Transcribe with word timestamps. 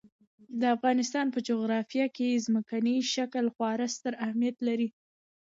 د 0.61 0.63
افغانستان 0.75 1.25
په 1.33 1.39
جغرافیه 1.49 2.07
کې 2.15 2.41
ځمکنی 2.45 2.95
شکل 3.13 3.45
خورا 3.55 3.87
ستر 3.95 4.13
اهمیت 4.23 4.57
لري. 4.67 4.89